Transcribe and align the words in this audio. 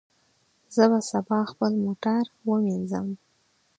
زه 0.75 0.83
به 0.91 0.99
سبا 1.11 1.39
خپل 1.51 1.71
موټر 1.85 2.23
ومینځم. 2.49 3.07